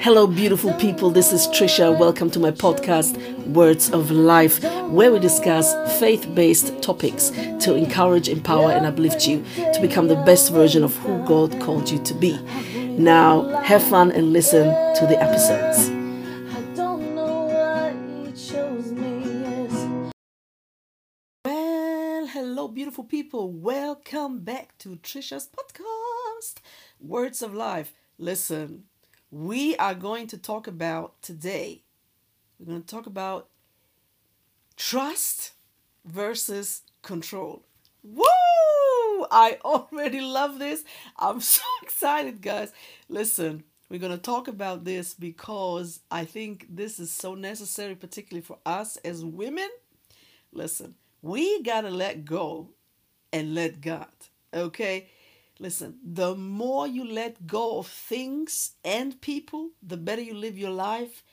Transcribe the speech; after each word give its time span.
Hello, 0.00 0.28
beautiful 0.28 0.72
people. 0.74 1.10
This 1.10 1.32
is 1.32 1.48
Trisha. 1.48 1.98
Welcome 1.98 2.30
to 2.30 2.38
my 2.38 2.52
podcast, 2.52 3.18
Words 3.48 3.90
of 3.90 4.12
Life, 4.12 4.62
where 4.88 5.10
we 5.10 5.18
discuss 5.18 5.74
faith 5.98 6.32
based 6.36 6.80
topics 6.82 7.30
to 7.30 7.74
encourage, 7.74 8.28
empower, 8.28 8.70
and 8.70 8.86
uplift 8.86 9.26
you 9.26 9.44
to 9.56 9.80
become 9.80 10.06
the 10.06 10.14
best 10.24 10.52
version 10.52 10.84
of 10.84 10.96
who 10.98 11.18
God 11.26 11.60
called 11.60 11.90
you 11.90 11.98
to 12.04 12.14
be. 12.14 12.38
Now, 12.96 13.48
have 13.64 13.82
fun 13.82 14.12
and 14.12 14.32
listen 14.32 14.66
to 14.66 15.06
the 15.08 15.20
episodes. 15.20 15.90
Well, 21.44 22.26
hello, 22.28 22.68
beautiful 22.68 23.02
people. 23.02 23.50
Welcome 23.50 24.44
back 24.44 24.78
to 24.78 24.90
Trisha's 25.02 25.48
podcast, 25.48 26.58
Words 27.00 27.42
of 27.42 27.52
Life. 27.52 27.92
Listen, 28.16 28.84
we 29.30 29.76
are 29.76 29.94
going 29.94 30.26
to 30.28 30.38
talk 30.38 30.66
about 30.66 31.20
today, 31.22 31.82
we're 32.58 32.66
going 32.66 32.82
to 32.82 32.86
talk 32.86 33.06
about 33.06 33.48
trust 34.76 35.52
versus 36.04 36.82
control. 37.02 37.64
Woo! 38.02 38.24
I 39.30 39.58
already 39.64 40.20
love 40.20 40.58
this. 40.58 40.84
I'm 41.18 41.40
so 41.40 41.62
excited, 41.82 42.40
guys. 42.40 42.72
Listen, 43.08 43.64
we're 43.90 44.00
going 44.00 44.12
to 44.12 44.18
talk 44.18 44.48
about 44.48 44.84
this 44.84 45.14
because 45.14 46.00
I 46.10 46.24
think 46.24 46.66
this 46.70 46.98
is 46.98 47.10
so 47.10 47.34
necessary, 47.34 47.94
particularly 47.94 48.42
for 48.42 48.58
us 48.64 48.96
as 48.98 49.24
women. 49.24 49.68
Listen, 50.52 50.94
we 51.22 51.62
got 51.62 51.82
to 51.82 51.90
let 51.90 52.24
go 52.24 52.70
and 53.32 53.54
let 53.54 53.80
God, 53.80 54.08
okay? 54.54 55.08
Listen, 55.60 55.98
the 56.04 56.34
more 56.36 56.86
you 56.86 57.04
let 57.04 57.46
go 57.46 57.78
of 57.78 57.88
things 57.88 58.72
and 58.84 59.20
people, 59.20 59.70
the 59.82 59.96
better 59.96 60.22
you 60.22 60.34
live 60.34 60.56
your 60.56 60.70
life 60.70 61.24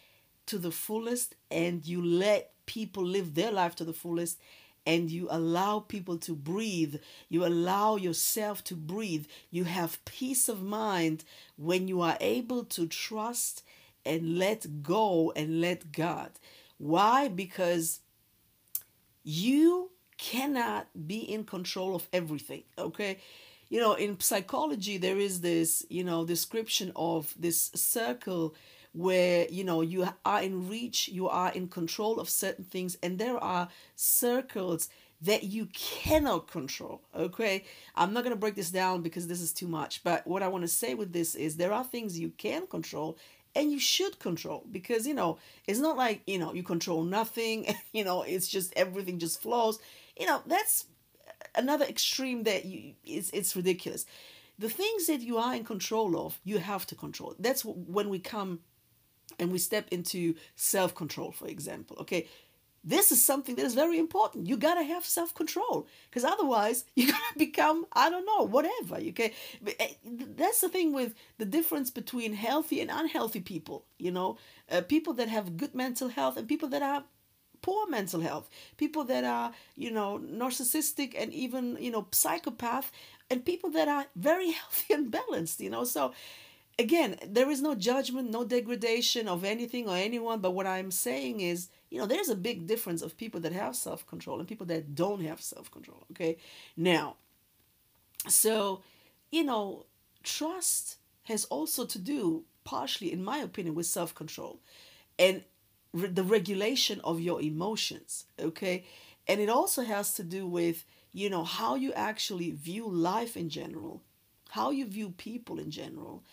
to 0.48 0.58
the 0.58 0.72
fullest 0.72 1.36
and 1.52 1.86
you 1.86 2.04
let 2.04 2.52
people 2.66 3.04
live 3.06 3.36
their 3.36 3.52
life 3.52 3.76
to 3.76 3.84
the 3.84 3.94
fullest 3.94 4.40
and 4.86 5.10
you 5.10 5.28
allow 5.30 5.80
people 5.80 6.18
to 6.18 6.36
breathe. 6.36 6.96
You 7.30 7.46
allow 7.46 7.96
yourself 7.96 8.64
to 8.66 8.76
breathe. 8.76 9.26
You 9.52 9.64
have 9.66 10.04
peace 10.06 10.48
of 10.50 10.62
mind 10.62 11.24
when 11.58 11.88
you 11.88 12.02
are 12.02 12.18
able 12.20 12.64
to 12.66 12.88
trust 12.88 13.64
and 14.06 14.38
let 14.38 14.84
go 14.84 15.34
and 15.36 15.62
let 15.62 15.92
God. 15.92 16.32
Why? 16.78 17.28
Because 17.28 18.02
you 19.24 19.92
cannot 20.18 20.88
be 21.08 21.20
in 21.20 21.44
control 21.44 21.96
of 21.96 22.08
everything, 22.14 22.64
okay? 22.78 23.20
You 23.76 23.82
know 23.82 23.96
in 23.96 24.18
psychology 24.22 24.98
there 24.98 25.20
is 25.20 25.42
this 25.42 25.86
you 25.90 26.02
know 26.02 26.24
description 26.24 26.94
of 26.96 27.36
this 27.38 27.72
circle 27.76 28.56
where 28.94 29.46
you 29.50 29.66
know 29.66 29.82
you 29.82 30.08
are 30.24 30.42
in 30.42 30.70
reach 30.70 31.10
you 31.10 31.28
are 31.28 31.52
in 31.52 31.68
control 31.68 32.18
of 32.18 32.30
certain 32.30 32.64
things 32.64 32.96
and 33.04 33.20
there 33.20 33.38
are 33.38 33.68
circles 33.98 34.88
that 35.22 35.44
you 35.44 35.66
cannot 35.74 36.50
control 36.50 37.02
okay? 37.14 37.66
I'm 37.98 38.14
not 38.14 38.24
going 38.24 38.36
to 38.36 38.40
break 38.40 38.56
this 38.56 38.72
down 38.72 39.02
because 39.02 39.28
this 39.28 39.42
is 39.42 39.52
too 39.52 39.68
much 39.68 40.06
but 40.06 40.26
what 40.26 40.42
i 40.42 40.48
want 40.48 40.62
to 40.62 40.70
say 40.70 40.96
with 40.96 41.12
this 41.12 41.36
is 41.36 41.58
there 41.58 41.74
are 41.74 41.84
things 41.84 42.18
you 42.18 42.32
can 42.38 42.68
control 42.68 43.18
and 43.56 43.74
you 43.74 43.80
should 43.80 44.20
control 44.20 44.64
because 44.72 45.06
you 45.06 45.14
know 45.14 45.38
it's 45.68 45.80
not 45.80 45.98
like 45.98 46.22
you 46.28 46.38
know 46.38 46.54
you 46.54 46.64
control 46.64 47.04
nothing 47.04 47.76
you 47.92 48.06
know 48.06 48.22
it's 48.22 48.48
just 48.48 48.72
everything 48.78 49.20
just 49.20 49.42
flows. 49.42 49.80
You 50.18 50.28
know 50.28 50.42
that's 50.46 50.86
another 51.58 51.86
extreme 51.86 52.44
that 52.44 52.66
you 52.66 52.94
it's 53.06 53.30
it's 53.32 53.56
ridiculous. 53.56 54.06
The 54.58 54.70
things 54.70 55.08
that 55.08 55.22
you 55.22 55.38
are 55.38 55.54
in 55.54 55.66
control 55.66 56.18
of, 56.18 56.40
you 56.46 56.60
have 56.60 56.86
to 56.88 56.96
control. 56.96 57.36
That's 57.40 57.66
when 57.66 58.10
we 58.10 58.20
come 58.20 58.60
and 59.40 59.52
we 59.52 59.58
step 59.58 59.88
into 59.92 60.36
self 60.56 60.96
control, 60.96 61.32
for 61.32 61.48
example. 61.48 61.98
Okay, 62.02 62.28
this 62.84 63.12
is 63.12 63.26
something 63.26 63.56
that 63.56 63.66
is 63.66 63.74
very 63.74 63.98
important. 63.98 64.48
You 64.48 64.58
gotta 64.58 64.84
have 64.84 65.06
self 65.06 65.34
control 65.34 65.88
because 66.10 66.24
otherwise 66.24 66.86
you're 66.96 67.12
gonna 67.12 67.38
become 67.38 67.86
I 67.94 68.10
don't 68.10 68.26
know 68.26 68.44
whatever. 68.44 68.96
Okay, 68.96 69.34
eh, 69.80 69.88
that's 70.38 70.62
the 70.62 70.70
thing 70.70 70.94
with 70.94 71.16
the 71.38 71.46
difference 71.46 71.90
between 71.90 72.34
healthy 72.34 72.80
and 72.82 72.92
unhealthy 72.92 73.42
people. 73.42 73.86
You 73.98 74.12
know, 74.12 74.38
uh, 74.72 74.82
people 74.82 75.14
that 75.16 75.30
have 75.30 75.58
good 75.58 75.74
mental 75.74 76.10
health 76.10 76.38
and 76.38 76.48
people 76.48 76.70
that 76.70 76.84
are 76.84 77.04
poor 77.66 77.90
mental 77.90 78.22
health, 78.22 78.48
people 78.78 79.04
that 79.06 79.24
are, 79.24 79.52
you 79.76 79.90
know, 79.90 80.22
narcissistic 80.24 81.16
and 81.20 81.34
even, 81.34 81.76
you 81.80 81.90
know, 81.90 82.06
psychopath, 82.12 82.92
and 83.32 83.44
people 83.44 83.72
that 83.72 83.88
are 83.88 84.06
very 84.16 84.52
healthy 84.60 84.94
and 84.94 85.10
balanced, 85.10 85.60
you 85.60 85.72
know. 85.72 85.84
So, 85.84 86.14
again, 86.78 87.18
there 87.26 87.50
is 87.50 87.64
no 87.64 87.74
judgment, 87.74 88.30
no 88.30 88.46
degradation 88.46 89.28
of 89.28 89.44
anything 89.44 89.90
or 89.90 89.96
anyone, 89.96 90.42
but 90.42 90.52
what 90.52 90.68
I'm 90.68 90.92
saying 90.92 91.42
is, 91.42 91.70
you 91.90 91.98
know, 91.98 92.06
there's 92.06 92.30
a 92.30 92.36
big 92.36 92.68
difference 92.68 93.02
of 93.02 93.18
people 93.18 93.40
that 93.40 93.52
have 93.52 93.76
self 93.76 94.06
control 94.06 94.38
and 94.38 94.48
people 94.48 94.68
that 94.68 94.94
don't 94.94 95.22
have 95.22 95.42
self 95.42 95.72
control, 95.72 96.06
okay? 96.12 96.38
Now, 96.78 97.16
so, 98.28 98.84
you 99.32 99.44
know, 99.44 99.88
trust 100.22 100.98
has 101.24 101.46
also 101.46 101.88
to 101.88 101.98
do, 101.98 102.44
partially, 102.64 103.12
in 103.12 103.24
my 103.24 103.40
opinion, 103.40 103.74
with 103.74 103.88
self 103.88 104.14
control. 104.14 104.60
And 105.18 105.44
re- 105.96 106.10
the 106.10 106.24
regulation 106.24 107.02
of 107.04 107.20
your 107.20 107.42
emotions, 107.42 108.26
okay? 108.40 108.84
And 109.28 109.40
it 109.40 109.50
also 109.50 109.84
has 109.84 110.14
to 110.16 110.24
do 110.24 110.46
with, 110.46 110.84
you 111.14 111.30
know, 111.30 111.44
how 111.44 111.76
you 111.76 111.94
actually 111.94 112.52
view 112.52 112.88
life 112.88 113.36
in 113.36 113.50
general, 113.50 114.04
how 114.50 114.70
you 114.72 114.86
view 114.86 115.14
people 115.18 115.58
in 115.58 115.72
general, 115.72 116.24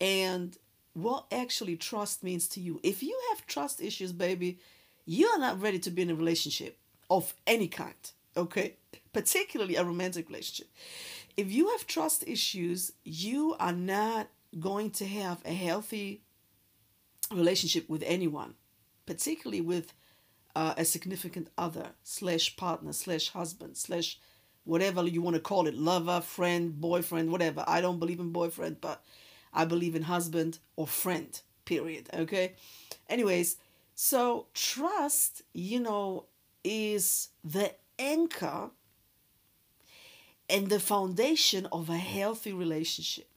and 0.00 0.56
what 0.94 1.26
actually 1.30 1.76
trust 1.76 2.24
means 2.24 2.48
to 2.48 2.60
you. 2.60 2.80
If 2.82 3.02
you 3.02 3.16
have 3.30 3.46
trust 3.46 3.80
issues, 3.80 4.12
baby, 4.12 4.58
you 5.04 5.26
are 5.28 5.38
not 5.38 5.60
ready 5.60 5.78
to 5.80 5.90
be 5.90 6.02
in 6.02 6.10
a 6.10 6.14
relationship 6.14 6.78
of 7.08 7.34
any 7.46 7.68
kind, 7.68 7.94
okay? 8.36 8.76
Particularly 9.12 9.76
a 9.76 9.84
romantic 9.84 10.28
relationship. 10.28 10.68
If 11.36 11.52
you 11.52 11.68
have 11.70 11.86
trust 11.86 12.24
issues, 12.26 12.92
you 13.04 13.54
are 13.60 13.72
not 13.72 14.28
going 14.58 14.90
to 14.90 15.06
have 15.06 15.40
a 15.44 15.52
healthy 15.52 16.22
relationship 17.32 17.88
with 17.88 18.02
anyone 18.04 18.54
particularly 19.10 19.60
with 19.60 19.92
uh, 20.54 20.72
a 20.76 20.84
significant 20.84 21.48
other 21.58 21.88
slash 22.04 22.54
partner 22.54 22.92
slash 22.92 23.30
husband 23.30 23.76
slash 23.76 24.20
whatever 24.62 25.02
you 25.02 25.20
want 25.20 25.34
to 25.34 25.42
call 25.42 25.66
it 25.66 25.74
lover 25.74 26.20
friend 26.20 26.80
boyfriend 26.80 27.32
whatever. 27.32 27.64
I 27.66 27.80
don't 27.80 27.98
believe 27.98 28.20
in 28.20 28.30
boyfriend 28.30 28.80
but 28.80 29.02
i 29.52 29.64
believe 29.64 29.96
in 29.96 30.02
husband 30.02 30.60
or 30.76 30.86
friend 30.86 31.40
period 31.64 32.08
okay? 32.14 32.52
Anyways 33.08 33.56
so 33.96 34.46
trust 34.54 35.42
you 35.52 35.80
know 35.80 36.26
is 36.62 37.30
the 37.42 37.72
anchor 37.98 38.70
and 40.48 40.68
the 40.68 40.78
foundation 40.78 41.66
of 41.72 41.90
a 41.90 41.96
healthy 41.96 42.52
relationship. 42.52 43.28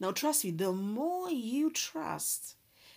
Now 0.00 0.10
trust 0.10 0.44
me 0.44 0.50
the 0.50 0.72
more 0.72 1.30
you 1.30 1.70
trust 1.70 2.56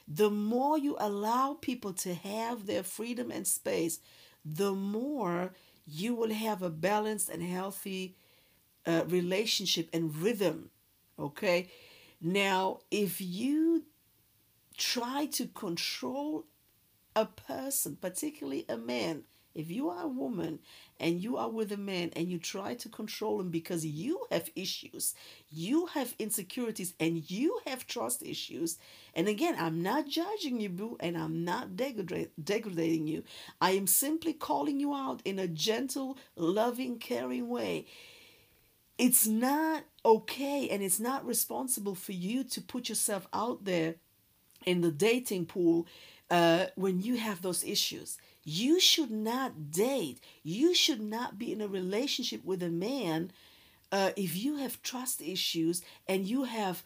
the 0.09 0.31
more 0.31 0.77
you 0.77 0.95
allow 0.99 1.53
people 1.61 1.93
to 1.93 2.15
have 2.15 2.65
their 2.65 2.81
freedom 2.81 3.29
and 3.29 3.45
space, 3.45 3.99
the 4.43 4.73
more 4.73 5.53
you 5.85 6.15
will 6.15 6.33
have 6.33 6.63
a 6.63 6.69
balanced 6.69 7.29
and 7.29 7.43
healthy 7.43 8.15
uh, 8.87 9.03
relationship 9.07 9.87
and 9.93 10.15
rhythm. 10.17 10.71
Okay? 11.19 11.69
Now, 12.19 12.79
if 12.89 13.21
you 13.21 13.83
try 14.77 15.27
to 15.27 15.45
control 15.45 16.45
a 17.15 17.25
person, 17.25 17.95
particularly 17.95 18.65
a 18.67 18.77
man, 18.77 19.23
if 19.59 19.69
you 19.69 19.89
are 19.89 20.03
a 20.03 20.07
woman 20.07 20.59
and 20.99 21.21
you 21.21 21.37
are 21.37 21.49
with 21.49 21.71
a 21.71 21.77
man 21.77 22.11
and 22.15 22.29
you 22.29 22.39
try 22.39 22.73
to 22.75 22.89
control 22.89 23.39
him 23.41 23.49
because 23.49 23.85
you 23.85 24.25
have 24.31 24.49
issues, 24.55 25.13
you 25.49 25.87
have 25.87 26.15
insecurities, 26.17 26.93
and 26.99 27.29
you 27.29 27.59
have 27.67 27.85
trust 27.85 28.23
issues, 28.23 28.77
and 29.13 29.27
again, 29.27 29.55
I'm 29.59 29.81
not 29.83 30.07
judging 30.07 30.59
you, 30.59 30.69
boo, 30.69 30.97
and 30.99 31.17
I'm 31.17 31.43
not 31.43 31.75
degrading 31.75 33.07
you. 33.07 33.23
I 33.59 33.71
am 33.71 33.87
simply 33.87 34.33
calling 34.33 34.79
you 34.79 34.93
out 34.93 35.21
in 35.25 35.39
a 35.39 35.47
gentle, 35.47 36.17
loving, 36.35 36.99
caring 36.99 37.49
way. 37.49 37.85
It's 38.97 39.25
not 39.27 39.83
okay 40.05 40.67
and 40.69 40.83
it's 40.83 40.99
not 40.99 41.25
responsible 41.25 41.95
for 41.95 42.11
you 42.11 42.43
to 42.45 42.61
put 42.61 42.89
yourself 42.89 43.27
out 43.33 43.63
there 43.63 43.95
in 44.65 44.81
the 44.81 44.91
dating 44.91 45.45
pool 45.45 45.87
uh, 46.29 46.67
when 46.75 47.01
you 47.01 47.17
have 47.17 47.41
those 47.41 47.63
issues. 47.63 48.17
You 48.51 48.79
should 48.79 49.11
not 49.11 49.69
date. 49.69 50.19
You 50.41 50.73
should 50.73 51.01
not 51.01 51.37
be 51.37 51.51
in 51.53 51.61
a 51.61 51.67
relationship 51.67 52.43
with 52.43 52.63
a 52.63 52.69
man 52.69 53.31
uh, 53.91 54.09
if 54.15 54.35
you 54.35 54.57
have 54.57 54.81
trust 54.81 55.21
issues 55.21 55.83
and 56.07 56.25
you 56.25 56.45
have 56.45 56.83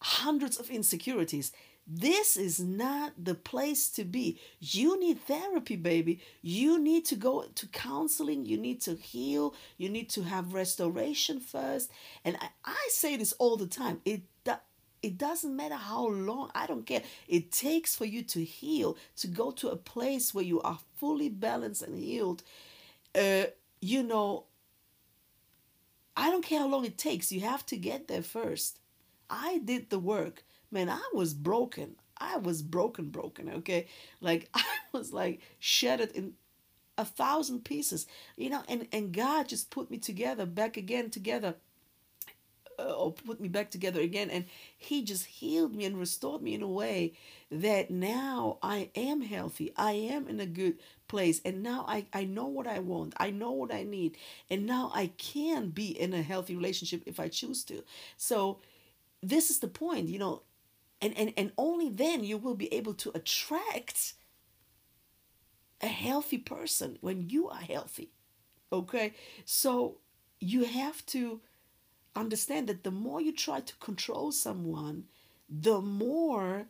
hundreds 0.00 0.58
of 0.58 0.70
insecurities. 0.70 1.52
This 1.86 2.38
is 2.38 2.58
not 2.58 3.12
the 3.22 3.34
place 3.34 3.90
to 3.90 4.04
be. 4.04 4.40
You 4.60 4.98
need 4.98 5.20
therapy, 5.20 5.76
baby. 5.76 6.20
You 6.40 6.78
need 6.78 7.04
to 7.06 7.16
go 7.16 7.44
to 7.54 7.66
counseling. 7.66 8.46
You 8.46 8.56
need 8.56 8.80
to 8.82 8.94
heal. 8.94 9.54
You 9.76 9.90
need 9.90 10.08
to 10.10 10.22
have 10.22 10.54
restoration 10.54 11.38
first. 11.38 11.90
And 12.24 12.38
I, 12.40 12.48
I 12.64 12.88
say 12.88 13.16
this 13.18 13.34
all 13.34 13.58
the 13.58 13.66
time. 13.66 14.00
It 14.06 14.22
it 15.04 15.18
doesn't 15.18 15.54
matter 15.54 15.74
how 15.74 16.08
long, 16.08 16.50
I 16.54 16.66
don't 16.66 16.86
care. 16.86 17.02
It 17.28 17.52
takes 17.52 17.94
for 17.94 18.06
you 18.06 18.22
to 18.22 18.42
heal, 18.42 18.96
to 19.16 19.26
go 19.26 19.50
to 19.50 19.68
a 19.68 19.76
place 19.76 20.32
where 20.32 20.44
you 20.44 20.62
are 20.62 20.78
fully 20.96 21.28
balanced 21.28 21.82
and 21.82 21.98
healed. 21.98 22.42
Uh, 23.14 23.44
you 23.82 24.02
know, 24.02 24.44
I 26.16 26.30
don't 26.30 26.44
care 26.44 26.60
how 26.60 26.68
long 26.68 26.86
it 26.86 26.96
takes. 26.96 27.30
You 27.30 27.40
have 27.40 27.66
to 27.66 27.76
get 27.76 28.08
there 28.08 28.22
first. 28.22 28.78
I 29.28 29.60
did 29.62 29.90
the 29.90 29.98
work. 29.98 30.42
Man, 30.70 30.88
I 30.88 31.02
was 31.12 31.34
broken. 31.34 31.96
I 32.16 32.38
was 32.38 32.62
broken, 32.62 33.10
broken, 33.10 33.50
okay? 33.50 33.86
Like 34.22 34.48
I 34.54 34.64
was 34.92 35.12
like 35.12 35.40
shattered 35.58 36.12
in 36.12 36.32
a 36.96 37.04
thousand 37.04 37.64
pieces, 37.64 38.06
you 38.36 38.48
know, 38.48 38.62
and, 38.68 38.86
and 38.92 39.12
God 39.12 39.48
just 39.48 39.70
put 39.70 39.90
me 39.90 39.98
together, 39.98 40.46
back 40.46 40.76
again 40.78 41.10
together, 41.10 41.56
uh, 42.78 42.92
or 42.94 43.12
put 43.12 43.40
me 43.40 43.48
back 43.48 43.70
together 43.70 44.00
again. 44.00 44.30
And 44.30 44.44
He 44.76 45.02
just 45.02 45.26
healed 45.26 45.74
me 45.74 45.84
and 45.84 45.98
restored 45.98 46.42
me 46.42 46.54
in 46.54 46.62
a 46.62 46.68
way 46.68 47.14
that 47.50 47.90
now 47.90 48.58
I 48.62 48.90
am 48.94 49.22
healthy. 49.22 49.72
I 49.76 49.92
am 49.92 50.28
in 50.28 50.40
a 50.40 50.46
good 50.46 50.78
place. 51.08 51.40
And 51.44 51.62
now 51.62 51.84
I, 51.88 52.06
I 52.12 52.24
know 52.24 52.46
what 52.46 52.66
I 52.66 52.78
want. 52.80 53.14
I 53.18 53.30
know 53.30 53.52
what 53.52 53.72
I 53.72 53.82
need. 53.82 54.16
And 54.50 54.66
now 54.66 54.90
I 54.94 55.08
can 55.18 55.70
be 55.70 55.88
in 55.88 56.12
a 56.14 56.22
healthy 56.22 56.56
relationship 56.56 57.02
if 57.06 57.20
I 57.20 57.28
choose 57.28 57.64
to. 57.64 57.84
So, 58.16 58.60
this 59.22 59.48
is 59.50 59.60
the 59.60 59.68
point, 59.68 60.08
you 60.08 60.18
know, 60.18 60.42
and, 61.00 61.16
and, 61.16 61.32
and 61.36 61.52
only 61.56 61.88
then 61.88 62.24
you 62.24 62.36
will 62.36 62.54
be 62.54 62.72
able 62.72 62.94
to 62.94 63.10
attract 63.14 64.14
a 65.80 65.86
healthy 65.86 66.38
person 66.38 66.98
when 67.00 67.28
you 67.28 67.48
are 67.48 67.60
healthy. 67.60 68.10
Okay? 68.72 69.12
So 69.44 69.98
you 70.40 70.64
have 70.64 71.04
to 71.06 71.40
understand 72.16 72.68
that 72.68 72.84
the 72.84 72.90
more 72.90 73.20
you 73.20 73.32
try 73.32 73.60
to 73.60 73.76
control 73.76 74.32
someone, 74.32 75.04
the 75.48 75.80
more 75.80 76.66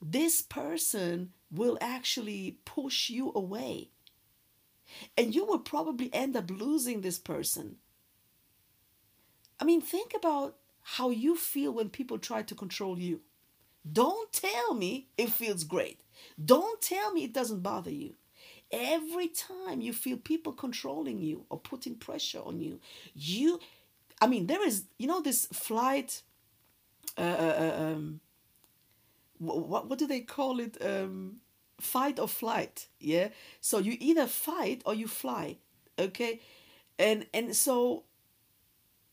this 0.00 0.42
person 0.42 1.32
will 1.50 1.78
actually 1.80 2.58
push 2.64 3.10
you 3.10 3.32
away. 3.34 3.90
And 5.16 5.34
you 5.34 5.44
will 5.44 5.58
probably 5.58 6.12
end 6.12 6.36
up 6.36 6.50
losing 6.50 7.00
this 7.00 7.18
person. 7.18 7.76
I 9.60 9.64
mean, 9.64 9.80
think 9.80 10.12
about 10.14 10.56
how 10.82 11.10
you 11.10 11.36
feel 11.36 11.72
when 11.72 11.90
people 11.90 12.18
try 12.18 12.42
to 12.42 12.54
control 12.54 12.98
you. 12.98 13.20
Don't 13.90 14.32
tell 14.32 14.74
me 14.74 15.08
it 15.16 15.30
feels 15.30 15.64
great. 15.64 16.00
Don't 16.42 16.80
tell 16.80 17.12
me 17.12 17.24
it 17.24 17.32
doesn't 17.32 17.62
bother 17.62 17.90
you. 17.90 18.14
Every 18.70 19.28
time 19.28 19.80
you 19.80 19.92
feel 19.92 20.18
people 20.18 20.52
controlling 20.52 21.20
you 21.20 21.44
or 21.48 21.58
putting 21.58 21.94
pressure 21.94 22.40
on 22.44 22.60
you, 22.60 22.80
you, 23.14 23.60
I 24.20 24.26
mean, 24.26 24.46
there 24.46 24.66
is, 24.66 24.84
you 24.98 25.06
know, 25.06 25.20
this 25.20 25.46
flight, 25.46 26.22
uh, 27.16 27.20
uh, 27.20 27.72
uh 27.78 27.82
um, 27.82 28.20
what, 29.38 29.88
what 29.88 29.98
do 29.98 30.06
they 30.06 30.20
call 30.20 30.60
it? 30.60 30.76
Um, 30.84 31.36
fight 31.80 32.18
or 32.18 32.28
flight. 32.28 32.88
Yeah. 32.98 33.28
So 33.60 33.78
you 33.78 33.96
either 34.00 34.26
fight 34.26 34.82
or 34.84 34.94
you 34.94 35.06
fly. 35.06 35.58
Okay. 35.98 36.40
And, 36.98 37.26
and 37.32 37.54
so 37.54 38.04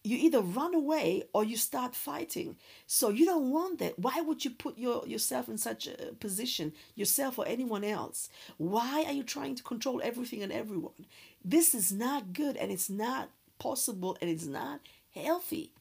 you 0.05 0.17
either 0.17 0.39
run 0.39 0.75
away 0.75 1.23
or 1.33 1.43
you 1.43 1.57
start 1.57 1.95
fighting. 1.95 2.57
So 2.85 3.09
you 3.09 3.25
don't 3.25 3.49
want 3.51 3.79
that. 3.79 3.97
Why 3.97 4.21
would 4.21 4.45
you 4.45 4.51
put 4.51 4.77
your, 4.77 5.05
yourself 5.07 5.49
in 5.49 5.57
such 5.57 5.87
a 5.87 6.13
position, 6.19 6.73
yourself 6.93 7.39
or 7.39 7.47
anyone 7.47 7.83
else? 7.83 8.29
Why 8.57 9.03
are 9.07 9.13
you 9.13 9.23
trying 9.23 9.55
to 9.55 9.63
control 9.63 10.01
everything 10.03 10.43
and 10.43 10.51
everyone? 10.51 11.07
This 11.43 11.73
is 11.73 11.91
not 11.91 12.33
good 12.33 12.55
and 12.55 12.71
it's 12.71 12.89
not 12.89 13.29
possible 13.57 14.15
and 14.21 14.29
it's 14.29 14.45
not 14.45 14.79
healthy. 15.15 15.71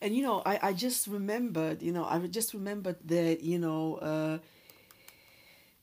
And 0.00 0.14
you 0.16 0.22
know, 0.22 0.42
I, 0.46 0.58
I 0.62 0.72
just 0.72 1.06
remembered, 1.06 1.82
you 1.82 1.92
know, 1.92 2.04
I 2.04 2.18
just 2.26 2.54
remembered 2.54 2.96
that, 3.06 3.42
you 3.42 3.58
know, 3.58 3.96
uh, 3.96 4.38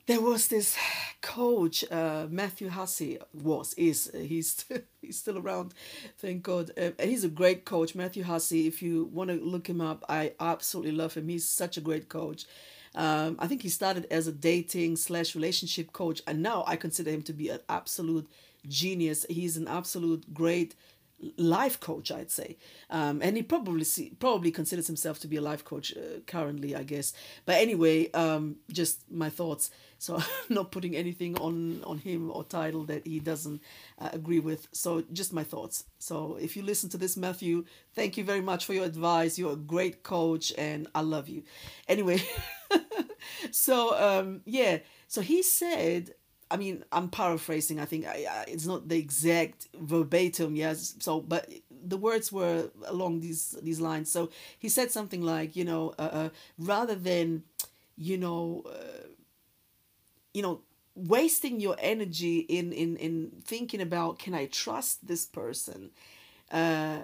there 0.07 0.21
was 0.21 0.47
this 0.47 0.75
coach 1.21 1.83
uh, 1.91 2.25
Matthew 2.29 2.69
Hussey 2.69 3.19
was 3.33 3.73
is 3.73 4.09
he's 4.15 4.49
still, 4.51 4.79
he's 5.01 5.17
still 5.17 5.37
around 5.37 5.73
thank 6.17 6.43
God. 6.43 6.71
Uh, 6.77 6.91
and 6.97 7.09
he's 7.09 7.23
a 7.23 7.29
great 7.29 7.65
coach 7.65 7.93
Matthew 7.93 8.23
Hussey. 8.23 8.65
If 8.67 8.81
you 8.81 9.05
want 9.11 9.29
to 9.29 9.35
look 9.35 9.67
him 9.69 9.81
up 9.81 10.03
I 10.09 10.33
absolutely 10.39 10.93
love 10.93 11.13
him. 11.13 11.27
He's 11.27 11.47
such 11.47 11.77
a 11.77 11.81
great 11.81 12.09
coach. 12.09 12.45
Um, 12.95 13.35
I 13.37 13.47
think 13.47 13.61
he 13.61 13.69
started 13.69 14.07
as 14.09 14.25
a 14.25 14.31
dating 14.31 14.95
slash 14.95 15.35
relationship 15.35 15.93
coach 15.93 16.21
and 16.25 16.41
now 16.41 16.63
I 16.65 16.75
consider 16.75 17.11
him 17.11 17.21
to 17.23 17.33
be 17.33 17.49
an 17.49 17.59
absolute 17.69 18.27
genius. 18.67 19.25
He's 19.29 19.57
an 19.57 19.67
absolute 19.67 20.33
great 20.33 20.73
life 21.37 21.79
coach 21.79 22.11
i'd 22.11 22.29
say. 22.29 22.57
Um, 22.89 23.21
and 23.21 23.35
he 23.35 23.43
probably 23.43 23.83
see, 23.83 24.11
probably 24.19 24.51
considers 24.51 24.87
himself 24.87 25.19
to 25.21 25.27
be 25.27 25.37
a 25.37 25.41
life 25.41 25.65
coach 25.65 25.93
uh, 25.95 26.19
currently 26.27 26.75
i 26.75 26.83
guess. 26.83 27.13
But 27.45 27.55
anyway 27.55 28.11
um, 28.11 28.57
just 28.71 29.09
my 29.11 29.29
thoughts. 29.29 29.71
So 29.99 30.19
not 30.49 30.71
putting 30.71 30.95
anything 30.95 31.37
on 31.39 31.83
on 31.83 31.97
him 31.97 32.31
or 32.31 32.43
title 32.43 32.83
that 32.85 33.05
he 33.07 33.19
doesn't 33.19 33.61
uh, 33.99 34.09
agree 34.13 34.39
with. 34.39 34.67
So 34.71 35.03
just 35.11 35.33
my 35.33 35.43
thoughts. 35.43 35.85
So 35.97 36.37
if 36.39 36.55
you 36.55 36.63
listen 36.63 36.89
to 36.89 36.97
this 36.97 37.17
matthew 37.17 37.65
thank 37.95 38.15
you 38.17 38.23
very 38.23 38.41
much 38.41 38.65
for 38.65 38.73
your 38.73 38.85
advice. 38.85 39.39
You're 39.39 39.53
a 39.53 39.55
great 39.55 40.03
coach 40.03 40.53
and 40.57 40.87
i 40.93 41.01
love 41.01 41.27
you. 41.29 41.43
Anyway 41.87 42.21
so 43.51 43.97
um, 43.97 44.41
yeah. 44.45 44.79
So 45.07 45.21
he 45.21 45.41
said 45.41 46.13
I 46.49 46.57
mean, 46.57 46.83
I'm 46.91 47.09
paraphrasing. 47.09 47.79
I 47.79 47.85
think 47.85 48.05
I, 48.07 48.25
I, 48.29 48.45
it's 48.47 48.65
not 48.65 48.87
the 48.87 48.97
exact 48.97 49.67
verbatim, 49.75 50.55
yes. 50.55 50.95
So, 50.99 51.19
but 51.19 51.49
the 51.85 51.97
words 51.97 52.31
were 52.31 52.69
along 52.85 53.19
these 53.19 53.55
these 53.61 53.81
lines. 53.81 54.09
So 54.11 54.29
he 54.57 54.69
said 54.69 54.91
something 54.91 55.21
like, 55.21 55.55
you 55.55 55.65
know, 55.65 55.93
uh, 55.99 56.09
uh, 56.19 56.29
rather 56.57 56.95
than, 56.95 57.43
you 57.97 58.17
know, 58.17 58.63
uh, 58.65 59.07
you 60.33 60.41
know, 60.41 60.61
wasting 60.95 61.59
your 61.59 61.75
energy 61.79 62.39
in 62.39 62.71
in 62.73 62.97
in 62.97 63.31
thinking 63.43 63.81
about 63.81 64.19
can 64.19 64.33
I 64.33 64.45
trust 64.47 65.05
this 65.07 65.25
person, 65.25 65.91
uh, 66.51 66.99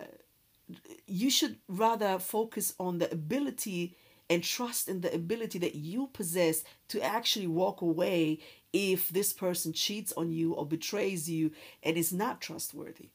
you 1.08 1.30
should 1.30 1.58
rather 1.68 2.20
focus 2.20 2.74
on 2.80 2.98
the 2.98 3.12
ability 3.12 3.96
and 4.30 4.44
trust 4.44 4.88
in 4.88 5.02
the 5.02 5.14
ability 5.14 5.60
that 5.60 5.76
you 5.76 6.08
possess 6.14 6.64
to 6.88 7.02
actually 7.02 7.48
walk 7.48 7.82
away 7.82 8.40
if 8.74 9.10
this 9.10 9.32
person 9.34 9.72
cheats 9.74 10.12
on 10.18 10.32
you 10.34 10.54
or 10.54 10.66
betrays 10.66 11.30
you 11.30 11.52
and 11.84 11.96
is 11.98 12.12
not 12.12 12.42
trustworthy. 12.42 13.10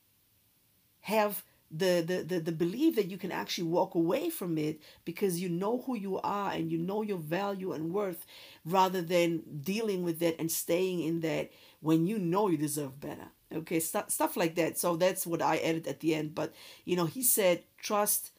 Have 1.02 1.44
the, 1.70 2.02
the, 2.06 2.22
the, 2.22 2.40
the 2.40 2.52
belief 2.52 2.96
that 2.96 3.10
you 3.10 3.18
can 3.18 3.30
actually 3.30 3.68
walk 3.68 3.94
away 3.94 4.30
from 4.30 4.56
it 4.56 4.80
because 5.04 5.40
you 5.40 5.48
know 5.48 5.82
who 5.86 5.96
you 5.96 6.18
are 6.18 6.50
and 6.52 6.70
you 6.72 6.78
know 6.78 7.02
your 7.02 7.18
value 7.18 7.72
and 7.72 7.92
worth 7.92 8.24
rather 8.64 9.02
than 9.02 9.42
dealing 9.62 10.02
with 10.02 10.18
that 10.20 10.36
and 10.38 10.50
staying 10.50 11.00
in 11.02 11.20
that 11.20 11.50
when 11.80 12.06
you 12.06 12.18
know 12.18 12.48
you 12.48 12.56
deserve 12.56 13.00
better. 13.00 13.28
Okay, 13.54 13.80
stuff, 13.80 14.10
stuff 14.10 14.36
like 14.36 14.54
that. 14.56 14.78
So 14.78 14.96
that's 14.96 15.26
what 15.26 15.40
I 15.42 15.56
added 15.58 15.86
at 15.86 16.00
the 16.00 16.14
end. 16.14 16.34
But, 16.34 16.54
you 16.84 16.96
know, 16.96 17.06
he 17.06 17.22
said, 17.22 17.62
trust 17.78 18.30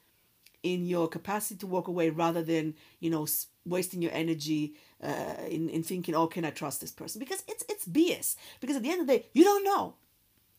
in 0.63 0.86
your 0.86 1.08
capacity 1.08 1.56
to 1.60 1.68
walk 1.68 1.88
away 1.88 2.10
rather 2.10 2.42
than, 2.42 2.75
you 3.00 3.10
know, 3.10 3.28
wasting 3.66 4.01
your 4.01 4.12
energy 4.13 4.74
uh, 5.01 5.36
in, 5.48 5.70
in 5.70 5.84
thinking, 5.84 6.16
oh, 6.16 6.28
can 6.28 6.46
I 6.46 6.50
trust 6.50 6.82
this 6.82 6.92
person? 6.92 7.20
Because 7.20 7.44
it's, 7.48 7.63
it's 7.70 7.86
BS. 7.86 8.36
Because 8.60 8.75
at 8.75 8.84
the 8.84 8.92
end 8.92 9.01
of 9.01 9.08
the 9.08 9.18
day, 9.18 9.25
you 9.34 9.44
don't 9.44 9.63
know. 9.63 9.96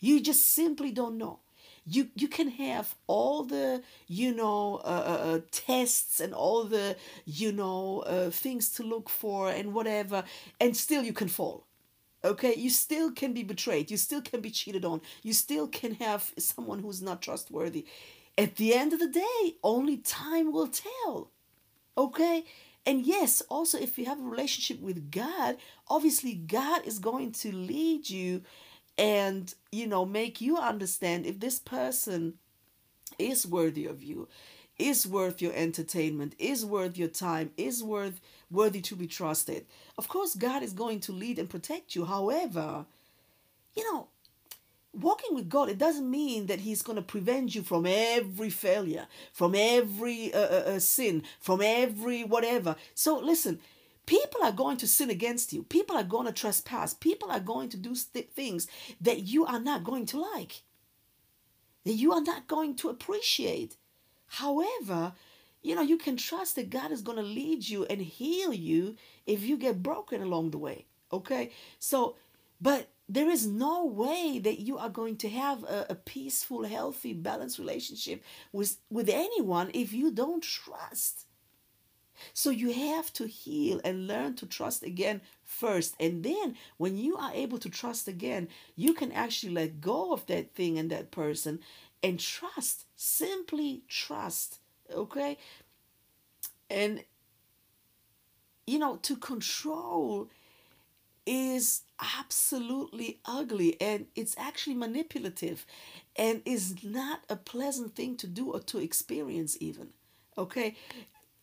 You 0.00 0.21
just 0.21 0.54
simply 0.54 0.90
don't 0.90 1.19
know. 1.19 1.40
You, 1.87 2.09
you 2.14 2.28
can 2.28 2.49
have 2.50 2.95
all 3.07 3.42
the 3.42 3.83
you 4.07 4.35
know 4.35 4.80
uh, 4.85 4.87
uh, 5.07 5.30
uh, 5.30 5.40
tests 5.50 6.21
and 6.21 6.35
all 6.35 6.64
the 6.64 6.97
you 7.25 7.52
know 7.52 8.00
uh, 8.00 8.30
things 8.30 8.71
to 8.73 8.83
look 8.83 9.09
for 9.09 9.50
and 9.50 9.73
whatever 9.73 10.25
and 10.61 10.76
still 10.76 11.02
you 11.02 11.14
can 11.14 11.26
fall 11.26 11.64
okay 12.23 12.54
you 12.54 12.69
still 12.69 13.11
can 13.11 13.33
be 13.33 13.42
betrayed 13.42 13.90
you 13.90 13.97
still 13.97 14.21
can 14.21 14.40
be 14.40 14.50
cheated 14.50 14.85
on 14.85 15.00
you 15.23 15.33
still 15.33 15.66
can 15.66 15.95
have 15.95 16.33
someone 16.38 16.80
who's 16.80 17.00
not 17.00 17.23
trustworthy 17.23 17.87
at 18.38 18.56
the 18.56 18.75
end 18.75 18.92
of 18.92 18.99
the 18.99 19.08
day 19.08 19.54
only 19.62 19.96
time 19.96 20.52
will 20.52 20.68
tell 20.68 21.30
okay 21.96 22.44
and 22.87 23.04
yes, 23.04 23.42
also, 23.42 23.78
if 23.78 23.99
you 23.99 24.06
have 24.06 24.20
a 24.20 24.22
relationship 24.22 24.80
with 24.80 25.10
God, 25.10 25.58
obviously 25.88 26.34
God 26.34 26.87
is 26.87 26.99
going 26.99 27.32
to 27.32 27.52
lead 27.52 28.08
you 28.08 28.42
and, 28.96 29.54
you 29.70 29.87
know, 29.87 30.04
make 30.06 30.40
you 30.40 30.56
understand 30.56 31.26
if 31.26 31.40
this 31.40 31.58
person 31.58 32.34
is 33.18 33.46
worthy 33.46 33.87
of 33.87 34.02
you, 34.02 34.28
is 34.78 35.06
worth 35.06 35.42
your 35.42 35.52
entertainment, 35.52 36.34
is 36.38 36.64
worth 36.64 36.96
your 36.96 37.08
time, 37.08 37.50
is 37.58 37.82
worth 37.82 38.20
worthy 38.50 38.80
to 38.80 38.96
be 38.96 39.06
trusted. 39.06 39.66
Of 39.99 40.08
course, 40.08 40.34
God 40.34 40.62
is 40.62 40.72
going 40.72 41.00
to 41.00 41.12
lead 41.12 41.38
and 41.38 41.50
protect 41.50 41.94
you. 41.94 42.06
However, 42.06 42.87
you 43.75 43.92
know, 43.92 44.08
walking 44.92 45.35
with 45.35 45.49
God, 45.49 45.68
it 45.68 45.78
doesn't 45.78 46.11
mean 46.11 46.47
that 46.47 46.61
He's 46.61 46.82
going 46.82 46.97
to 46.97 47.02
prevent 47.02 47.54
you 47.54 47.62
from 47.62 47.87
every 47.87 48.50
failure, 48.50 49.06
from 49.32 49.54
every 49.54 50.32
uh, 50.35 50.38
uh, 50.38 50.64
uh, 50.66 50.78
sin, 50.78 51.23
from 51.38 51.61
every 51.62 52.25
whatever. 52.25 52.76
So 52.94 53.18
listen, 53.18 53.61
people 54.06 54.42
are 54.42 54.52
going 54.52 54.76
to 54.78 54.88
sin 54.88 55.11
against 55.11 55.52
you. 55.52 55.62
People 55.62 55.97
are 55.97 56.04
going 56.04 56.26
to 56.26 56.32
trespass. 56.32 56.94
People 56.94 57.30
are 57.30 57.40
going 57.40 57.68
to 57.70 57.76
do 57.76 57.94
st- 57.94 58.32
things 58.32 58.66
that 59.00 59.23
you 59.25 59.47
are 59.47 59.61
not 59.61 59.85
going 59.85 60.06
to 60.06 60.20
like, 60.20 60.62
that 61.85 61.94
you 61.94 62.12
are 62.12 62.23
not 62.23 62.49
going 62.49 62.75
to 62.76 62.88
appreciate. 62.88 63.76
However, 64.26 65.12
you 65.62 65.75
know, 65.75 65.82
you 65.82 65.99
can 65.99 66.16
trust 66.16 66.56
that 66.56 66.70
God 66.70 66.90
is 66.90 67.02
going 67.02 67.18
to 67.18 67.23
lead 67.23 67.68
you 67.68 67.85
and 67.85 68.00
heal 68.00 68.52
you 68.52 68.97
if 69.26 69.42
you 69.42 69.56
get 69.56 69.82
broken 69.82 70.23
along 70.23 70.50
the 70.50 70.59
way. 70.59 70.87
Okay? 71.12 71.50
So, 71.78 72.16
but 72.61 72.88
there 73.12 73.29
is 73.29 73.45
no 73.45 73.85
way 73.85 74.38
that 74.38 74.61
you 74.61 74.79
are 74.79 74.88
going 74.88 75.17
to 75.17 75.29
have 75.29 75.64
a, 75.64 75.87
a, 75.90 75.95
peaceful, 75.97 76.64
healthy, 76.64 77.12
balanced 77.12 77.59
relationship 77.59 78.23
with, 78.52 78.79
with 78.88 79.09
anyone 79.09 79.69
if 79.75 79.93
you 79.93 80.12
don't 80.12 80.45
trust. 80.45 81.26
So 82.33 82.50
you 82.50 82.73
have 82.73 83.12
to 83.14 83.26
heal 83.26 83.81
and 83.83 84.07
learn 84.07 84.37
to 84.37 84.47
trust 84.47 84.85
again 84.85 85.23
first. 85.43 85.97
And 85.99 86.23
then 86.23 86.55
when 86.76 86.97
you 86.97 87.17
are 87.17 87.33
able 87.35 87.59
to 87.59 87.69
trust 87.69 88.07
again, 88.07 88.47
you 88.76 88.95
can 88.95 89.11
actually 89.11 89.55
let 89.55 89.81
go 89.81 90.12
of 90.12 90.26
that 90.26 90.55
thing 90.55 90.79
and 90.79 90.88
that 90.90 91.11
person 91.11 91.59
and 92.05 92.21
trust. 92.21 92.85
Simply 92.95 93.83
trust. 93.88 94.61
Okay? 94.95 95.37
And 96.69 97.02
you 98.69 98.79
know, 98.79 98.97
to 99.02 99.17
control 99.17 100.29
is 101.26 101.83
absolutely 102.19 103.21
ugly 103.25 103.80
and 103.80 104.07
it's 104.14 104.37
actually 104.38 104.75
manipulative 104.75 105.66
and 106.16 106.42
is 106.45 106.83
not 106.85 107.25
a 107.28 107.37
pleasant 107.37 107.95
thing 107.95 108.16
to 108.16 108.26
do 108.26 108.50
or 108.52 108.61
to 108.61 108.78
experience 108.78 109.57
even 109.61 109.88
okay? 110.38 110.75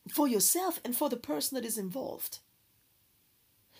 For 0.09 0.27
yourself 0.27 0.79
and 0.85 0.95
for 0.95 1.09
the 1.09 1.17
person 1.17 1.55
that 1.55 1.65
is 1.65 1.77
involved. 1.77 2.39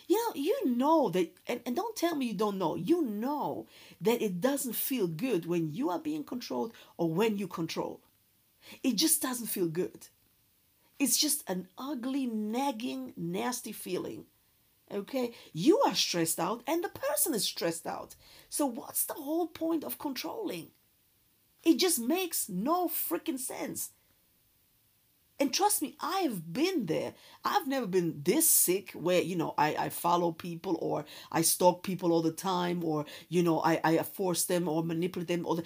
You 0.08 0.18
know 0.18 0.32
you 0.36 0.66
know 0.66 1.10
that 1.10 1.36
and, 1.48 1.62
and 1.66 1.76
don't 1.76 1.96
tell 1.96 2.16
me 2.16 2.28
you 2.28 2.34
don't 2.34 2.58
know. 2.58 2.76
You 2.76 3.02
know 3.04 3.68
that 4.02 4.22
it 4.22 4.40
doesn't 4.42 4.74
feel 4.76 5.08
good 5.08 5.46
when 5.46 5.74
you 5.74 5.90
are 5.90 6.00
being 6.00 6.24
controlled 6.24 6.74
or 6.98 7.10
when 7.12 7.38
you 7.38 7.48
control. 7.48 8.02
It 8.84 8.96
just 8.96 9.22
doesn't 9.22 9.48
feel 9.48 9.68
good. 9.70 10.08
It's 11.00 11.18
just 11.18 11.44
an 11.50 11.70
ugly 11.78 12.26
nagging 12.28 13.14
nasty 13.18 13.72
feeling 13.74 14.26
Okay, 14.94 15.34
you 15.52 15.80
are 15.86 15.96
stressed 15.96 16.40
out 16.40 16.64
and 16.66 16.84
the 16.84 16.90
person 16.90 17.34
is 17.34 17.44
stressed 17.44 17.86
out. 17.86 18.16
So, 18.50 18.66
what's 18.66 19.04
the 19.04 19.16
whole 19.16 19.48
point 19.48 19.84
of 19.84 20.00
controlling? 20.00 20.70
It 21.64 21.78
just 21.78 22.00
makes 22.00 22.48
no 22.48 22.88
freaking 22.88 23.40
sense. 23.40 23.92
And 25.40 25.54
trust 25.54 25.84
me, 25.84 25.96
I've 26.00 26.52
been 26.52 26.88
there. 26.88 27.14
I've 27.46 27.68
never 27.68 27.86
been 27.86 28.22
this 28.24 28.50
sick 28.50 28.92
where, 28.94 29.22
you 29.22 29.36
know, 29.36 29.54
I, 29.58 29.76
I 29.78 29.90
follow 29.90 30.32
people 30.32 30.80
or 30.82 31.06
I 31.32 31.42
stalk 31.44 31.84
people 31.84 32.12
all 32.12 32.24
the 32.24 32.32
time 32.32 32.84
or, 32.84 33.06
you 33.30 33.44
know, 33.44 33.60
I, 33.60 33.80
I 33.84 33.98
force 33.98 34.46
them 34.46 34.68
or 34.68 34.84
manipulate 34.84 35.28
them. 35.28 35.46
Or 35.46 35.58
the, 35.58 35.64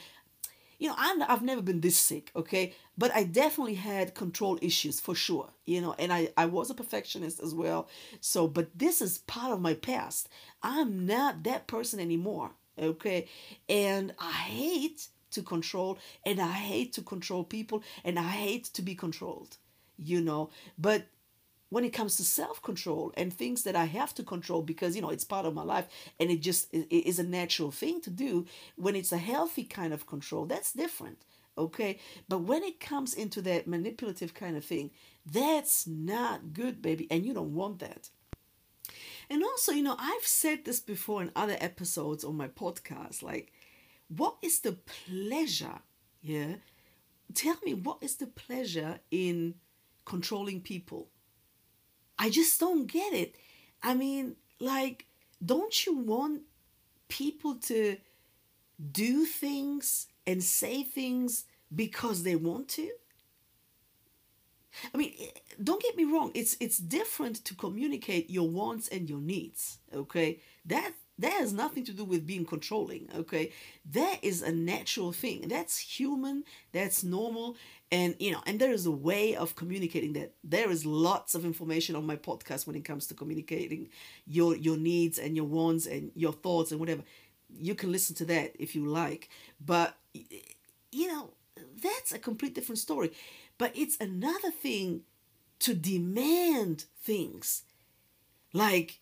you 0.81 0.87
know, 0.87 0.95
I'm, 0.97 1.21
I've 1.21 1.43
never 1.43 1.61
been 1.61 1.81
this 1.81 1.95
sick, 1.95 2.31
okay? 2.35 2.73
But 2.97 3.13
I 3.13 3.23
definitely 3.23 3.75
had 3.75 4.15
control 4.15 4.57
issues 4.63 4.99
for 4.99 5.13
sure, 5.13 5.51
you 5.63 5.79
know, 5.79 5.93
and 5.99 6.11
I, 6.11 6.29
I 6.35 6.47
was 6.47 6.71
a 6.71 6.73
perfectionist 6.73 7.39
as 7.39 7.53
well. 7.53 7.87
So, 8.19 8.47
but 8.47 8.69
this 8.75 8.99
is 8.99 9.19
part 9.19 9.51
of 9.53 9.61
my 9.61 9.75
past. 9.75 10.27
I'm 10.63 11.05
not 11.05 11.43
that 11.43 11.67
person 11.67 11.99
anymore, 11.99 12.53
okay? 12.79 13.27
And 13.69 14.15
I 14.17 14.31
hate 14.31 15.07
to 15.33 15.43
control 15.43 15.99
and 16.25 16.41
I 16.41 16.51
hate 16.51 16.93
to 16.93 17.03
control 17.03 17.43
people 17.43 17.83
and 18.03 18.17
I 18.17 18.23
hate 18.23 18.63
to 18.73 18.81
be 18.81 18.95
controlled, 18.95 19.57
you 19.97 20.19
know, 20.19 20.49
but 20.79 21.05
when 21.71 21.85
it 21.85 21.93
comes 21.93 22.17
to 22.17 22.23
self-control 22.23 23.13
and 23.15 23.33
things 23.33 23.63
that 23.63 23.77
I 23.77 23.85
have 23.85 24.13
to 24.15 24.23
control 24.23 24.61
because 24.61 24.95
you 24.95 25.01
know 25.01 25.09
it's 25.09 25.23
part 25.23 25.45
of 25.45 25.55
my 25.55 25.63
life 25.63 25.87
and 26.19 26.29
it 26.29 26.41
just 26.41 26.71
it 26.73 26.93
is 26.93 27.17
a 27.17 27.23
natural 27.23 27.71
thing 27.71 28.01
to 28.01 28.11
do 28.11 28.45
when 28.75 28.95
it's 28.95 29.13
a 29.13 29.17
healthy 29.17 29.63
kind 29.63 29.93
of 29.93 30.05
control 30.05 30.45
that's 30.45 30.73
different 30.73 31.23
okay? 31.57 31.99
But 32.29 32.39
when 32.39 32.63
it 32.63 32.79
comes 32.79 33.13
into 33.13 33.41
that 33.43 33.67
manipulative 33.67 34.33
kind 34.33 34.55
of 34.55 34.63
thing 34.65 34.91
that's 35.25 35.87
not 35.87 36.53
good 36.53 36.81
baby 36.81 37.07
and 37.09 37.25
you 37.25 37.33
don't 37.33 37.55
want 37.55 37.79
that. 37.79 38.09
And 39.29 39.41
also 39.43 39.71
you 39.71 39.81
know 39.81 39.95
I've 39.97 40.27
said 40.27 40.65
this 40.65 40.81
before 40.81 41.21
in 41.21 41.31
other 41.35 41.57
episodes 41.59 42.25
on 42.25 42.35
my 42.35 42.49
podcast 42.49 43.23
like 43.23 43.53
what 44.09 44.35
is 44.41 44.59
the 44.59 44.73
pleasure 45.07 45.79
yeah? 46.21 46.55
Tell 47.33 47.57
me 47.63 47.73
what 47.73 47.99
is 48.01 48.17
the 48.17 48.27
pleasure 48.27 48.99
in 49.09 49.55
controlling 50.03 50.59
people 50.59 51.07
I 52.21 52.29
just 52.31 52.59
don't 52.61 52.87
get 52.87 53.13
it. 53.13 53.35
I 53.83 53.95
mean, 53.95 54.37
like, 54.61 55.07
don't 55.45 55.85
you 55.87 55.97
want 55.97 56.43
people 57.09 57.55
to 57.55 57.97
do 58.91 59.25
things 59.25 60.07
and 60.27 60.43
say 60.43 60.83
things 60.83 61.45
because 61.75 62.23
they 62.23 62.35
want 62.37 62.69
to? 62.69 62.89
I 64.93 64.97
mean, 64.97 65.13
eh, 65.19 65.39
don't 65.61 65.81
get 65.81 65.95
me 65.97 66.05
wrong. 66.05 66.31
It's 66.33 66.55
it's 66.59 66.77
different 66.77 67.43
to 67.45 67.55
communicate 67.55 68.29
your 68.29 68.49
wants 68.49 68.87
and 68.87 69.09
your 69.09 69.19
needs. 69.19 69.79
Okay, 69.93 70.39
that 70.65 70.93
that 71.19 71.33
has 71.33 71.53
nothing 71.53 71.83
to 71.85 71.93
do 71.93 72.03
with 72.03 72.25
being 72.25 72.45
controlling. 72.45 73.09
Okay, 73.15 73.51
that 73.91 74.19
is 74.23 74.41
a 74.41 74.51
natural 74.51 75.11
thing. 75.11 75.47
That's 75.47 75.77
human. 75.77 76.43
That's 76.71 77.03
normal, 77.03 77.57
and 77.91 78.15
you 78.19 78.31
know 78.31 78.41
and 78.45 78.59
there 78.59 78.71
is 78.71 78.85
a 78.85 78.91
way 78.91 79.35
of 79.35 79.55
communicating 79.55 80.13
that 80.13 80.33
there 80.43 80.69
is 80.71 80.85
lots 80.85 81.35
of 81.35 81.45
information 81.45 81.95
on 81.95 82.05
my 82.05 82.15
podcast 82.15 82.65
when 82.65 82.75
it 82.75 82.85
comes 82.85 83.07
to 83.07 83.13
communicating 83.13 83.89
your 84.25 84.55
your 84.55 84.77
needs 84.77 85.19
and 85.19 85.35
your 85.35 85.45
wants 85.45 85.85
and 85.85 86.11
your 86.15 86.33
thoughts 86.33 86.71
and 86.71 86.79
whatever 86.79 87.03
you 87.53 87.75
can 87.75 87.91
listen 87.91 88.15
to 88.15 88.25
that 88.25 88.53
if 88.57 88.75
you 88.75 88.85
like 88.85 89.29
but 89.63 89.97
you 90.91 91.07
know 91.07 91.29
that's 91.81 92.11
a 92.11 92.19
complete 92.19 92.55
different 92.55 92.79
story 92.79 93.11
but 93.57 93.71
it's 93.75 93.97
another 93.99 94.51
thing 94.51 95.01
to 95.59 95.75
demand 95.75 96.85
things 97.03 97.63
like 98.53 99.00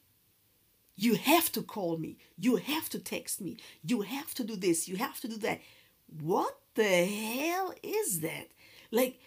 you 1.01 1.15
have 1.15 1.51
to 1.51 1.61
call 1.61 1.97
me 1.97 2.17
you 2.37 2.57
have 2.57 2.89
to 2.89 2.99
text 2.99 3.41
me 3.41 3.57
you 3.83 4.01
have 4.01 4.33
to 4.33 4.43
do 4.43 4.55
this 4.55 4.87
you 4.87 4.97
have 4.97 5.19
to 5.19 5.27
do 5.27 5.37
that 5.37 5.59
what 6.21 6.55
the 6.75 7.05
hell 7.05 7.73
is 7.83 8.21
that 8.21 8.47
like, 8.91 9.19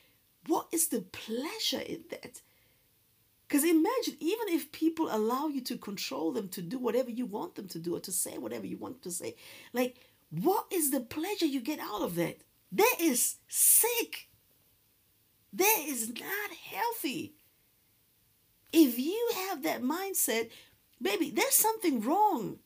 what 0.47 0.67
is 0.73 0.89
the 0.89 1.01
pleasure 1.01 1.81
in 1.81 2.05
that? 2.11 2.41
Because 3.47 3.65
imagine, 3.65 4.17
even 4.19 4.49
if 4.49 4.73
people 4.73 5.09
allow 5.11 5.47
you 5.47 5.61
to 5.63 5.77
control 5.77 6.33
them 6.33 6.49
to 6.49 6.63
do 6.63 6.79
whatever 6.79 7.11
you 7.11 7.27
want 7.27 7.55
them 7.55 7.69
to 7.69 7.79
do 7.79 7.97
or 7.97 8.01
to 8.01 8.13
say 8.13 8.39
whatever 8.39 8.67
you 8.67 8.79
want 8.79 9.03
to 9.03 9.11
say, 9.11 9.37
like, 9.73 9.97
what 10.31 10.67
is 10.73 10.91
the 10.91 11.01
pleasure 11.01 11.47
you 11.47 11.61
get 11.61 11.79
out 11.79 12.03
of 12.03 12.15
that? 12.15 12.39
That 12.73 12.97
is 12.99 13.37
sick. 13.49 14.29
That 15.53 15.85
is 15.87 16.09
not 16.09 16.51
healthy. 16.65 17.35
If 18.73 18.99
you 18.99 19.31
have 19.35 19.63
that 19.65 19.83
mindset, 19.83 20.49
baby, 21.03 21.31
there's 21.31 21.55
something 21.55 22.01
wrong. 22.01 22.59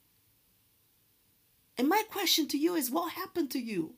And 1.79 1.89
my 1.89 2.03
question 2.11 2.49
to 2.49 2.59
you 2.59 2.75
is 2.75 2.91
what 2.91 3.13
happened 3.13 3.51
to 3.53 3.59
you? 3.59 3.95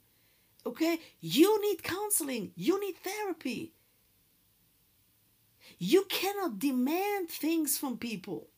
Okay? 0.66 0.99
You 1.21 1.61
need 1.62 1.83
counseling, 1.83 2.52
you 2.57 2.80
need 2.80 2.97
therapy. 2.99 3.75
You 5.78 6.07
cannot 6.09 6.59
demand 6.59 7.28
things 7.28 7.78
from 7.78 7.99
people. 7.99 8.49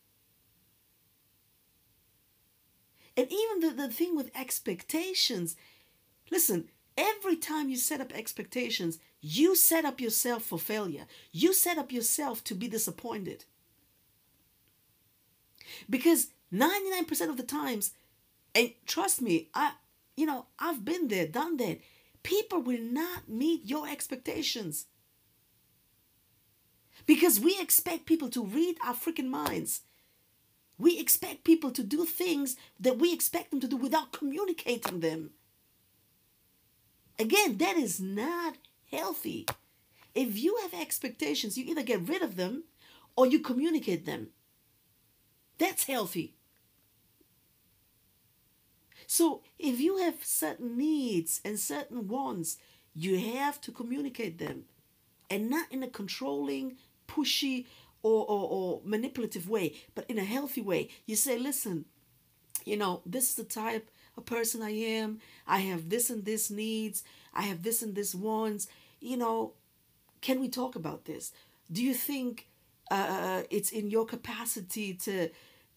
And 3.16 3.26
even 3.30 3.60
the, 3.60 3.82
the 3.82 3.92
thing 3.92 4.16
with 4.16 4.30
expectations 4.34 5.56
listen, 6.30 6.68
every 6.96 7.36
time 7.36 7.68
you 7.68 7.76
set 7.76 8.00
up 8.00 8.12
expectations, 8.12 8.98
you 9.20 9.54
set 9.56 9.84
up 9.84 10.00
yourself 10.00 10.44
for 10.44 10.58
failure. 10.58 11.06
You 11.32 11.52
set 11.52 11.76
up 11.76 11.92
yourself 11.92 12.42
to 12.44 12.54
be 12.54 12.68
disappointed. 12.68 13.44
Because 15.88 16.28
99% 16.52 17.28
of 17.28 17.36
the 17.36 17.42
times, 17.42 17.92
and 18.54 18.72
trust 18.86 19.22
me, 19.22 19.48
I 19.54 19.72
you 20.20 20.26
know, 20.26 20.46
I've 20.58 20.84
been 20.84 21.08
there, 21.08 21.26
done 21.26 21.56
that. 21.56 21.80
People 22.22 22.60
will 22.60 22.82
not 22.82 23.28
meet 23.28 23.64
your 23.64 23.88
expectations. 23.88 24.84
Because 27.06 27.40
we 27.40 27.56
expect 27.58 28.04
people 28.04 28.28
to 28.28 28.44
read 28.44 28.76
our 28.84 28.92
freaking 28.92 29.30
minds. 29.30 29.80
We 30.78 30.98
expect 30.98 31.44
people 31.44 31.70
to 31.70 31.82
do 31.82 32.04
things 32.04 32.56
that 32.78 32.98
we 32.98 33.14
expect 33.14 33.50
them 33.50 33.60
to 33.60 33.66
do 33.66 33.76
without 33.76 34.12
communicating 34.12 35.00
them. 35.00 35.30
Again, 37.18 37.56
that 37.56 37.76
is 37.76 37.98
not 37.98 38.56
healthy. 38.90 39.46
If 40.14 40.38
you 40.38 40.58
have 40.62 40.78
expectations, 40.78 41.56
you 41.56 41.64
either 41.64 41.82
get 41.82 42.08
rid 42.08 42.22
of 42.22 42.36
them 42.36 42.64
or 43.16 43.26
you 43.26 43.40
communicate 43.40 44.04
them. 44.04 44.28
That's 45.60 45.84
healthy. 45.84 46.32
So 49.06 49.42
if 49.58 49.78
you 49.78 49.98
have 49.98 50.24
certain 50.24 50.78
needs 50.78 51.40
and 51.44 51.58
certain 51.58 52.08
wants, 52.08 52.56
you 52.94 53.18
have 53.34 53.60
to 53.62 53.70
communicate 53.70 54.38
them 54.38 54.64
and 55.28 55.50
not 55.50 55.70
in 55.70 55.82
a 55.82 55.88
controlling, 55.88 56.76
pushy, 57.06 57.66
or, 58.02 58.24
or, 58.24 58.48
or 58.50 58.80
manipulative 58.84 59.50
way, 59.50 59.74
but 59.94 60.06
in 60.08 60.18
a 60.18 60.24
healthy 60.24 60.62
way. 60.62 60.88
You 61.04 61.14
say, 61.14 61.38
listen, 61.38 61.84
you 62.64 62.78
know, 62.78 63.02
this 63.04 63.28
is 63.28 63.34
the 63.34 63.44
type 63.44 63.90
of 64.16 64.24
person 64.24 64.62
I 64.62 64.70
am. 64.70 65.20
I 65.46 65.58
have 65.58 65.90
this 65.90 66.08
and 66.08 66.24
this 66.24 66.50
needs. 66.50 67.04
I 67.34 67.42
have 67.42 67.62
this 67.62 67.82
and 67.82 67.94
this 67.94 68.14
wants. 68.14 68.66
You 69.00 69.18
know, 69.18 69.52
can 70.22 70.40
we 70.40 70.48
talk 70.48 70.74
about 70.74 71.04
this? 71.04 71.32
Do 71.70 71.84
you 71.84 71.92
think 71.92 72.46
uh, 72.90 73.42
it's 73.50 73.70
in 73.70 73.90
your 73.90 74.04
capacity 74.06 74.94
to 74.94 75.28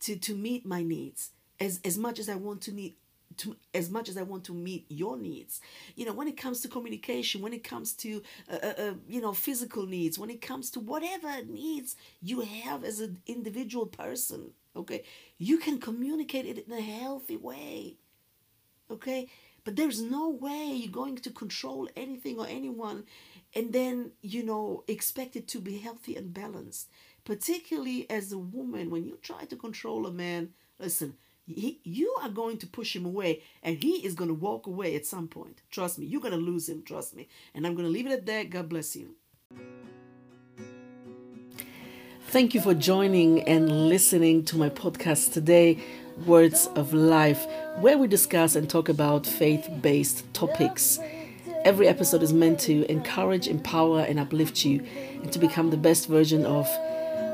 to 0.03 0.15
to 0.17 0.35
meet 0.35 0.65
my 0.65 0.83
needs 0.83 1.31
as 1.59 1.79
as 1.83 1.97
much 1.97 2.19
as 2.19 2.29
I 2.29 2.35
want 2.35 2.61
to 2.63 2.71
need 2.73 2.95
to 3.37 3.55
as 3.73 3.89
much 3.89 4.09
as 4.09 4.17
I 4.17 4.23
want 4.23 4.43
to 4.45 4.53
meet 4.53 4.85
your 4.89 5.17
needs. 5.17 5.61
You 5.95 6.05
know, 6.05 6.13
when 6.13 6.27
it 6.27 6.37
comes 6.37 6.61
to 6.61 6.67
communication, 6.67 7.41
when 7.41 7.53
it 7.53 7.63
comes 7.63 7.93
to 7.93 8.21
uh, 8.51 8.57
uh, 8.61 8.73
uh, 8.77 8.93
you 9.07 9.21
know 9.21 9.33
physical 9.33 9.85
needs, 9.85 10.19
when 10.19 10.29
it 10.29 10.41
comes 10.41 10.69
to 10.71 10.79
whatever 10.79 11.43
needs 11.43 11.95
you 12.21 12.41
have 12.41 12.83
as 12.83 12.99
an 12.99 13.19
individual 13.25 13.85
person, 13.85 14.51
okay, 14.75 15.03
you 15.37 15.57
can 15.57 15.79
communicate 15.79 16.45
it 16.45 16.65
in 16.67 16.73
a 16.73 16.81
healthy 16.81 17.37
way, 17.37 17.95
okay. 18.89 19.27
But 19.65 19.77
there's 19.77 20.01
no 20.01 20.29
way 20.29 20.73
you're 20.73 20.91
going 20.91 21.15
to 21.15 21.29
control 21.31 21.87
anything 21.95 22.37
or 22.37 22.45
anyone, 22.47 23.05
and 23.55 23.71
then 23.71 24.11
you 24.21 24.43
know 24.43 24.83
expect 24.87 25.35
it 25.35 25.47
to 25.49 25.59
be 25.59 25.77
healthy 25.77 26.15
and 26.15 26.33
balanced. 26.33 26.89
Particularly 27.25 28.09
as 28.09 28.31
a 28.31 28.37
woman, 28.37 28.89
when 28.89 29.05
you 29.05 29.17
try 29.21 29.45
to 29.45 29.55
control 29.55 30.05
a 30.05 30.11
man, 30.11 30.49
listen 30.79 31.15
he, 31.45 31.79
you 31.83 32.15
are 32.21 32.29
going 32.29 32.57
to 32.57 32.67
push 32.67 32.95
him 32.95 33.05
away 33.05 33.41
and 33.61 33.83
he 33.83 34.05
is 34.05 34.15
going 34.15 34.29
to 34.29 34.33
walk 34.33 34.67
away 34.67 34.95
at 34.95 35.05
some 35.05 35.27
point. 35.27 35.61
Trust 35.71 35.99
me, 35.99 36.05
you're 36.05 36.21
going 36.21 36.33
to 36.33 36.39
lose 36.39 36.69
him. 36.69 36.83
Trust 36.83 37.15
me. 37.15 37.27
And 37.53 37.67
I'm 37.67 37.73
going 37.73 37.85
to 37.85 37.91
leave 37.91 38.07
it 38.07 38.11
at 38.11 38.25
that. 38.27 38.49
God 38.49 38.69
bless 38.69 38.95
you. 38.95 39.15
Thank 42.27 42.55
you 42.55 42.61
for 42.61 42.73
joining 42.73 43.43
and 43.43 43.89
listening 43.89 44.43
to 44.45 44.57
my 44.57 44.69
podcast 44.69 45.33
today, 45.33 45.83
Words 46.25 46.67
of 46.75 46.93
Life, 46.93 47.45
where 47.77 47.97
we 47.97 48.07
discuss 48.07 48.55
and 48.55 48.67
talk 48.67 48.89
about 48.89 49.27
faith 49.27 49.69
based 49.81 50.33
topics. 50.33 50.99
Every 51.63 51.87
episode 51.87 52.23
is 52.23 52.33
meant 52.33 52.59
to 52.61 52.89
encourage, 52.91 53.47
empower, 53.47 53.99
and 54.01 54.19
uplift 54.19 54.65
you 54.65 54.83
and 55.21 55.31
to 55.31 55.39
become 55.39 55.69
the 55.69 55.77
best 55.77 56.07
version 56.07 56.45
of 56.45 56.67